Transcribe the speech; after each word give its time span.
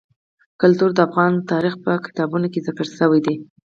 کلتور 0.61 0.89
د 0.93 0.99
افغان 1.07 1.33
تاریخ 1.51 1.73
په 1.83 1.91
کتابونو 2.05 2.47
کې 2.53 2.63
ذکر 2.67 2.85
شوی 2.97 3.19
دي. 3.25 3.35